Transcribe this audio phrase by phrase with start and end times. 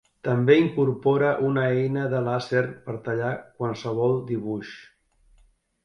[0.27, 4.77] També incorpora una eina de làser per tallar qualsevol dibuix.